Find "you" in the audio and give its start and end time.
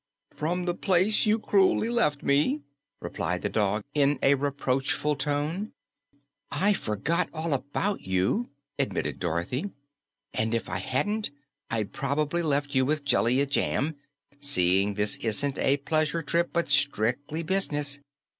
1.27-1.37, 8.01-8.49, 12.73-12.83